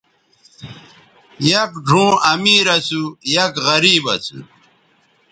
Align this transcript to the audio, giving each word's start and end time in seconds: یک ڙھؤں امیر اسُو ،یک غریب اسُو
یک 1.49 1.71
ڙھؤں 1.87 2.13
امیر 2.33 2.65
اسُو 2.75 3.03
،یک 3.33 3.53
غریب 3.67 4.03
اسُو 4.15 4.39